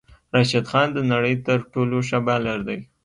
راشد 0.35 0.65
خان 0.71 0.87
د 0.93 0.99
نړی 1.11 1.33
تر 1.47 1.59
ټولو 1.73 1.97
ښه 2.07 2.19
بالر 2.27 2.59
دی 2.67 2.79